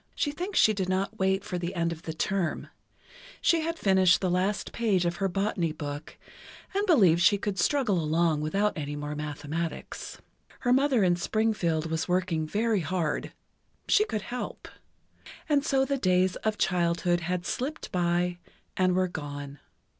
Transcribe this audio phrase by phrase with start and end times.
[0.15, 2.69] She thinks she did not wait for the end of the term.
[3.39, 6.17] She had finished the last page of her Botany Book,
[6.73, 10.17] and believed she could struggle along without any more mathematics.
[10.61, 14.67] Her mother in Springfield was working very hard—she could help.
[15.47, 18.39] And so the days of childhood had slipped by,
[18.75, 19.59] and were gone.